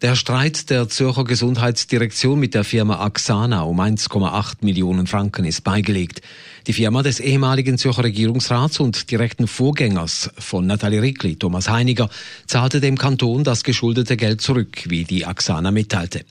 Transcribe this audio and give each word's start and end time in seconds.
Der 0.00 0.14
Streit 0.14 0.70
der 0.70 0.88
Zürcher 0.88 1.24
Gesundheitsdirektion 1.24 2.38
mit 2.38 2.54
der 2.54 2.62
Firma 2.62 3.00
Axana 3.00 3.62
um 3.62 3.80
1,8 3.80 4.58
Millionen 4.60 5.08
Franken 5.08 5.44
ist 5.44 5.64
beigelegt. 5.64 6.20
Die 6.68 6.72
Firma 6.72 7.02
des 7.02 7.18
ehemaligen 7.18 7.78
Zürcher 7.78 8.04
Regierungsrats 8.04 8.78
und 8.78 9.10
direkten 9.10 9.48
Vorgängers 9.48 10.30
von 10.38 10.68
Nathalie 10.68 11.02
Rickli, 11.02 11.34
Thomas 11.34 11.68
Heiniger, 11.68 12.10
zahlte 12.46 12.80
dem 12.80 12.96
Kanton 12.96 13.42
das 13.42 13.64
geschuldete 13.64 14.16
Geld 14.16 14.40
zurück, 14.40 14.84
wie 14.86 15.02
die 15.02 15.26
Axana 15.26 15.72
mitteilte. 15.72 16.24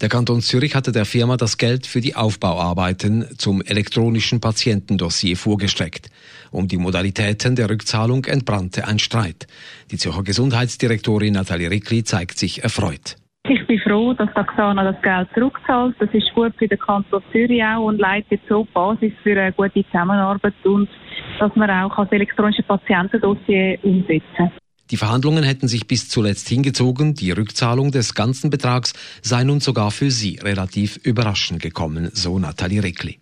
Der 0.00 0.08
Kanton 0.08 0.42
Zürich 0.42 0.74
hatte 0.74 0.90
der 0.90 1.04
Firma 1.04 1.36
das 1.36 1.58
Geld 1.58 1.86
für 1.86 2.00
die 2.00 2.16
Aufbauarbeiten 2.16 3.26
zum 3.38 3.62
elektronischen 3.62 4.40
Patientendossier 4.40 5.36
vorgestreckt. 5.36 6.10
Um 6.50 6.66
die 6.66 6.76
Modalitäten 6.76 7.54
der 7.54 7.70
Rückzahlung 7.70 8.24
entbrannte 8.24 8.88
ein 8.88 8.98
Streit. 8.98 9.46
Die 9.92 9.96
Zürcher 9.98 10.24
Gesundheitsdirektorin 10.24 11.34
Nathalie 11.34 11.70
Rickli 11.70 12.02
zeigt 12.02 12.38
sich 12.38 12.64
erfreut. 12.64 13.11
Ich 13.48 13.66
bin 13.66 13.80
froh, 13.80 14.12
dass 14.14 14.32
Taxana 14.34 14.92
das 14.92 15.02
Geld 15.02 15.28
zurückzahlt. 15.34 15.96
Das 15.98 16.08
ist 16.12 16.32
gut 16.32 16.54
für 16.58 16.68
den 16.68 16.78
Kanton 16.78 17.22
Zürich 17.32 17.62
auch 17.62 17.86
und 17.86 17.98
leitet 17.98 18.40
so 18.48 18.62
die 18.62 18.70
Basis 18.72 19.12
für 19.22 19.32
eine 19.32 19.52
gute 19.52 19.84
Zusammenarbeit 19.86 20.54
und 20.62 20.88
dass 21.40 21.54
man 21.56 21.68
auch 21.68 21.96
das 21.96 22.12
elektronische 22.12 22.62
Patientendossier 22.62 23.78
umsetzen 23.82 24.22
kann. 24.36 24.52
Die 24.92 24.96
Verhandlungen 24.96 25.42
hätten 25.42 25.66
sich 25.66 25.86
bis 25.88 26.08
zuletzt 26.08 26.48
hingezogen. 26.48 27.14
Die 27.14 27.32
Rückzahlung 27.32 27.90
des 27.90 28.14
ganzen 28.14 28.50
Betrags 28.50 28.92
sei 29.22 29.42
nun 29.42 29.58
sogar 29.58 29.90
für 29.90 30.10
sie 30.10 30.38
relativ 30.42 30.98
überraschend 30.98 31.62
gekommen, 31.62 32.10
so 32.12 32.38
Nathalie 32.38 32.82
Reckli. 32.82 33.21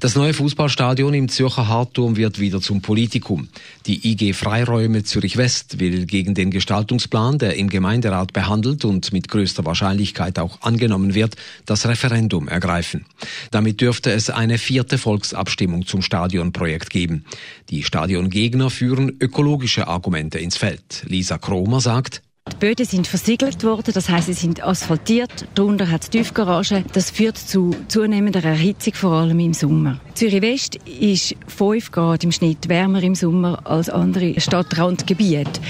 Das 0.00 0.16
neue 0.16 0.34
Fußballstadion 0.34 1.14
im 1.14 1.28
Zürcher 1.28 1.68
Hartturm 1.68 2.16
wird 2.16 2.40
wieder 2.40 2.60
zum 2.60 2.82
Politikum. 2.82 3.48
Die 3.86 4.10
IG 4.10 4.32
Freiräume 4.32 5.04
Zürich 5.04 5.36
West 5.36 5.78
will 5.78 6.06
gegen 6.06 6.34
den 6.34 6.50
Gestaltungsplan, 6.50 7.38
der 7.38 7.56
im 7.56 7.68
Gemeinderat 7.68 8.32
behandelt 8.32 8.84
und 8.84 9.12
mit 9.12 9.28
größter 9.28 9.64
Wahrscheinlichkeit 9.64 10.38
auch 10.38 10.62
angenommen 10.62 11.14
wird, 11.14 11.36
das 11.66 11.86
Referendum 11.86 12.48
ergreifen. 12.48 13.04
Damit 13.50 13.80
dürfte 13.80 14.10
es 14.10 14.30
eine 14.30 14.58
vierte 14.58 14.98
Volksabstimmung 14.98 15.86
zum 15.86 16.02
Stadionprojekt 16.02 16.90
geben. 16.90 17.24
Die 17.70 17.84
Stadiongegner 17.84 18.70
führen 18.70 19.16
ökologische 19.20 19.86
Argumente 19.86 20.38
ins 20.38 20.56
Feld. 20.56 21.04
Lisa 21.06 21.38
Kromer 21.38 21.80
sagt, 21.80 22.22
Böden 22.62 22.86
sind 22.86 23.08
versiegelt 23.08 23.64
worden, 23.64 23.92
das 23.92 24.08
heißt, 24.08 24.26
sie 24.26 24.34
sind 24.34 24.62
asphaltiert. 24.62 25.48
Darunter 25.56 25.90
hat 25.90 26.04
es 26.04 26.10
Tiefgarage. 26.10 26.84
Das 26.92 27.10
führt 27.10 27.36
zu 27.36 27.74
zunehmender 27.88 28.44
Erhitzung, 28.44 28.94
vor 28.94 29.14
allem 29.14 29.40
im 29.40 29.52
Sommer. 29.52 30.00
Zürich 30.14 30.42
West 30.42 30.76
ist 30.76 31.34
5 31.48 31.90
Grad 31.90 32.22
im 32.22 32.30
Schnitt 32.30 32.68
wärmer 32.68 33.02
im 33.02 33.16
Sommer 33.16 33.66
als 33.66 33.90
andere 33.90 34.40
Stadtrandgebiete. 34.40 35.60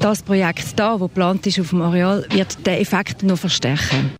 Das 0.00 0.22
Projekt 0.22 0.78
da, 0.78 1.00
wo 1.00 1.08
geplant 1.08 1.46
ist 1.46 1.60
auf 1.60 1.70
dem 1.70 1.80
Areal, 1.80 2.26
wird 2.28 2.66
den 2.66 2.74
Effekt 2.74 3.22
noch 3.22 3.38
verstärken. 3.38 4.10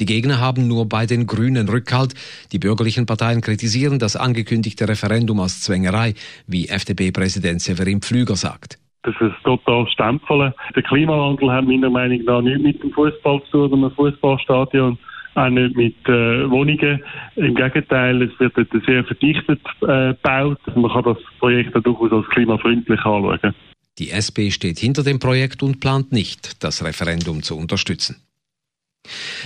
Die 0.00 0.06
Gegner 0.06 0.40
haben 0.40 0.66
nur 0.66 0.88
bei 0.88 1.06
den 1.06 1.28
Grünen 1.28 1.68
Rückhalt. 1.68 2.14
Die 2.50 2.58
bürgerlichen 2.58 3.06
Parteien 3.06 3.40
kritisieren 3.40 4.00
das 4.00 4.16
angekündigte 4.16 4.88
Referendum 4.88 5.38
als 5.38 5.60
Zwängerei, 5.60 6.14
wie 6.48 6.66
FDP-Präsident 6.66 7.62
Severin 7.62 8.00
Pflüger 8.00 8.34
sagt. 8.34 8.81
Das 9.04 9.14
ist 9.20 9.34
total 9.42 9.86
stempeln. 9.88 10.54
Der 10.76 10.82
Klimawandel 10.82 11.50
hat 11.50 11.66
meiner 11.66 11.90
Meinung 11.90 12.22
nach 12.24 12.40
nichts 12.40 12.62
mit 12.62 12.82
dem 12.82 12.92
Fußball 12.92 13.42
zu 13.50 13.68
tun, 13.68 13.84
einem 13.84 13.90
Fußballstadion 13.92 14.98
auch 15.34 15.48
nicht 15.48 15.76
mit 15.76 15.96
äh, 16.08 16.50
Wohnungen. 16.50 17.02
Im 17.36 17.54
Gegenteil, 17.54 18.22
es 18.22 18.38
wird 18.38 18.56
dort 18.56 18.84
sehr 18.86 19.04
verdichtet 19.04 19.60
äh, 19.80 20.14
gebaut. 20.14 20.58
Man 20.74 20.90
kann 20.90 21.04
das 21.04 21.18
Projekt 21.38 21.74
durchaus 21.74 22.12
als 22.12 22.28
klimafreundlich 22.28 23.00
anschauen. 23.00 23.54
Die 23.98 24.10
SP 24.10 24.50
steht 24.50 24.78
hinter 24.78 25.02
dem 25.02 25.18
Projekt 25.18 25.62
und 25.62 25.80
plant 25.80 26.12
nicht, 26.12 26.62
das 26.62 26.84
Referendum 26.84 27.42
zu 27.42 27.56
unterstützen. 27.56 28.16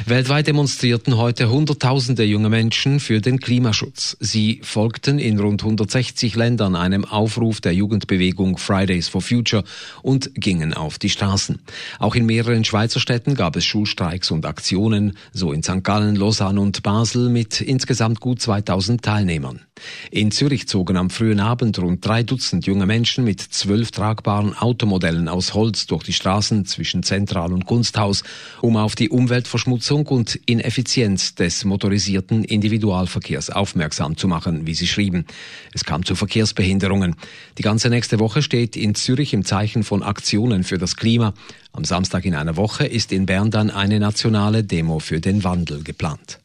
Weltweit 0.04 0.46
demonstrierten 0.46 1.16
heute 1.16 1.48
Hunderttausende 1.48 2.22
junge 2.22 2.50
Menschen 2.50 3.00
für 3.00 3.20
den 3.20 3.40
Klimaschutz. 3.40 4.16
Sie 4.20 4.60
folgten 4.62 5.18
in 5.18 5.40
rund 5.40 5.62
160 5.62 6.36
Ländern 6.36 6.76
einem 6.76 7.04
Aufruf 7.04 7.60
der 7.62 7.72
Jugendbewegung 7.72 8.58
Fridays 8.58 9.08
for 9.08 9.22
Future 9.22 9.64
und 10.02 10.30
gingen 10.34 10.74
auf 10.74 10.98
die 10.98 11.08
Straßen. 11.08 11.60
Auch 11.98 12.14
in 12.14 12.26
mehreren 12.26 12.64
Schweizer 12.64 13.00
Städten 13.00 13.34
gab 13.34 13.56
es 13.56 13.64
Schulstreiks 13.64 14.30
und 14.30 14.44
Aktionen, 14.44 15.16
so 15.32 15.52
in 15.52 15.62
St. 15.62 15.82
Gallen, 15.82 16.16
Lausanne 16.16 16.60
und 16.60 16.82
Basel 16.82 17.30
mit 17.30 17.60
insgesamt 17.60 18.20
gut 18.20 18.42
2000 18.42 19.02
Teilnehmern. 19.02 19.62
In 20.10 20.30
Zürich 20.30 20.68
zogen 20.68 20.96
am 20.96 21.10
frühen 21.10 21.40
Abend 21.40 21.78
rund 21.78 22.04
drei 22.04 22.22
Dutzend 22.22 22.66
junge 22.66 22.86
Menschen 22.86 23.24
mit 23.24 23.40
zwölf 23.40 23.90
tragbaren 23.90 24.56
Automodellen 24.56 25.28
aus 25.28 25.52
Holz 25.52 25.86
durch 25.86 26.04
die 26.04 26.12
Straßen 26.12 26.64
zwischen 26.64 27.02
Zentral 27.02 27.52
und 27.52 27.66
Kunsthaus, 27.66 28.22
um 28.62 28.76
auf 28.76 28.94
die 28.94 29.10
Umweltverschmutzung 29.46 30.08
und 30.08 30.34
Ineffizienz 30.46 31.36
des 31.36 31.64
motorisierten 31.64 32.42
Individualverkehrs 32.42 33.50
aufmerksam 33.50 34.16
zu 34.16 34.26
machen, 34.26 34.66
wie 34.66 34.74
sie 34.74 34.88
schrieben. 34.88 35.24
Es 35.72 35.84
kam 35.84 36.04
zu 36.04 36.16
Verkehrsbehinderungen. 36.16 37.14
Die 37.56 37.62
ganze 37.62 37.88
nächste 37.88 38.18
Woche 38.18 38.42
steht 38.42 38.76
in 38.76 38.96
Zürich 38.96 39.32
im 39.34 39.44
Zeichen 39.44 39.84
von 39.84 40.02
Aktionen 40.02 40.64
für 40.64 40.78
das 40.78 40.96
Klima. 40.96 41.32
Am 41.72 41.84
Samstag 41.84 42.24
in 42.24 42.34
einer 42.34 42.56
Woche 42.56 42.86
ist 42.86 43.12
in 43.12 43.26
Bern 43.26 43.52
dann 43.52 43.70
eine 43.70 44.00
nationale 44.00 44.64
Demo 44.64 44.98
für 44.98 45.20
den 45.20 45.44
Wandel 45.44 45.84
geplant. 45.84 46.40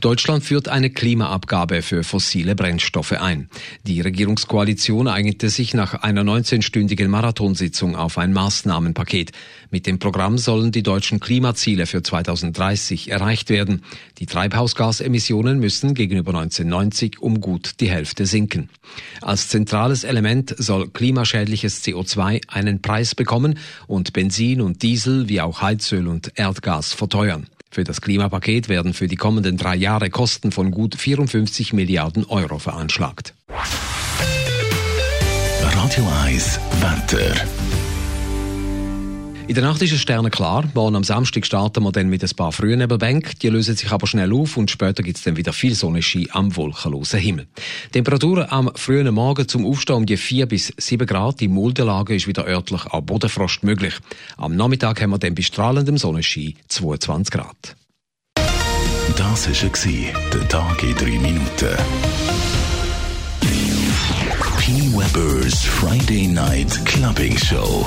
Deutschland 0.00 0.44
führt 0.44 0.68
eine 0.68 0.90
Klimaabgabe 0.90 1.82
für 1.82 2.04
fossile 2.04 2.54
Brennstoffe 2.54 3.12
ein. 3.12 3.48
Die 3.86 4.00
Regierungskoalition 4.00 5.08
eignete 5.08 5.50
sich 5.50 5.74
nach 5.74 5.94
einer 5.94 6.22
19-stündigen 6.22 7.08
Marathonsitzung 7.08 7.96
auf 7.96 8.18
ein 8.18 8.32
Maßnahmenpaket. 8.32 9.32
Mit 9.70 9.86
dem 9.86 9.98
Programm 9.98 10.38
sollen 10.38 10.72
die 10.72 10.82
deutschen 10.82 11.20
Klimaziele 11.20 11.86
für 11.86 12.02
2030 12.02 13.10
erreicht 13.10 13.50
werden. 13.50 13.82
Die 14.18 14.26
Treibhausgasemissionen 14.26 15.58
müssen 15.58 15.94
gegenüber 15.94 16.34
1990 16.34 17.20
um 17.20 17.40
gut 17.40 17.80
die 17.80 17.90
Hälfte 17.90 18.26
sinken. 18.26 18.68
Als 19.20 19.48
zentrales 19.48 20.04
Element 20.04 20.54
soll 20.58 20.88
klimaschädliches 20.88 21.82
CO2 21.82 22.42
einen 22.48 22.82
Preis 22.82 23.14
bekommen 23.14 23.58
und 23.86 24.12
Benzin 24.12 24.60
und 24.60 24.82
Diesel 24.82 25.28
wie 25.28 25.40
auch 25.40 25.62
Heizöl 25.62 26.08
und 26.08 26.32
Erdgas 26.36 26.92
verteuern. 26.92 27.46
Für 27.74 27.82
das 27.82 28.00
Klimapaket 28.00 28.68
werden 28.68 28.94
für 28.94 29.08
die 29.08 29.16
kommenden 29.16 29.56
drei 29.56 29.74
Jahre 29.74 30.08
Kosten 30.08 30.52
von 30.52 30.70
gut 30.70 30.94
54 30.94 31.72
Milliarden 31.72 32.24
Euro 32.24 32.60
veranschlagt. 32.60 33.34
Radio 35.60 36.08
1 36.24 36.60
Wetter. 36.80 37.34
In 39.46 39.54
der 39.54 39.62
Nacht 39.62 39.82
ist 39.82 39.92
es 39.92 40.00
sternenklar. 40.00 40.64
Morgen 40.72 40.96
am 40.96 41.04
Samstag 41.04 41.44
starten 41.44 41.82
wir 41.84 41.92
dann 41.92 42.08
mit 42.08 42.24
ein 42.24 42.30
paar 42.34 42.50
Frühnebelbänken. 42.50 43.34
Die 43.42 43.50
lösen 43.50 43.76
sich 43.76 43.92
aber 43.92 44.06
schnell 44.06 44.32
auf 44.32 44.56
und 44.56 44.70
später 44.70 45.02
gibt 45.02 45.18
es 45.18 45.24
dann 45.24 45.36
wieder 45.36 45.52
viel 45.52 45.74
Sonnenschein 45.74 46.28
am 46.32 46.56
wolkenlosen 46.56 47.20
Himmel. 47.20 47.46
Temperaturen 47.92 48.46
am 48.48 48.70
frühen 48.74 49.12
Morgen 49.12 49.46
zum 49.46 49.66
Aufstehen 49.66 49.96
um 49.96 50.06
die 50.06 50.16
4 50.16 50.46
bis 50.46 50.72
7 50.78 51.06
Grad. 51.06 51.40
Die 51.40 51.48
Muldenlage 51.48 52.14
ist 52.14 52.26
wieder 52.26 52.46
örtlich 52.46 52.86
auch 52.86 53.02
Bodenfrost 53.02 53.64
möglich. 53.64 53.94
Am 54.38 54.56
Nachmittag 54.56 55.02
haben 55.02 55.10
wir 55.10 55.18
dann 55.18 55.34
bei 55.34 55.42
strahlendem 55.42 55.98
Sonnenschein 55.98 56.54
22 56.68 57.30
Grad. 57.30 57.76
Das 59.14 59.46
war 59.46 60.30
der 60.32 60.48
Tag 60.48 60.82
in 60.82 60.94
3 60.94 61.04
Minuten. 61.18 61.76
P. 64.58 64.72
Weber's 64.96 65.62
Friday 65.62 66.26
Night 66.26 66.82
Clubbing 66.86 67.36
Show. 67.36 67.86